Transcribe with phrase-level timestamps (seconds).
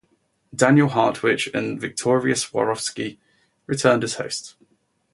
[0.55, 3.19] Daniel Hartwich and Victoria Swarovski
[3.67, 4.55] returned as hosts.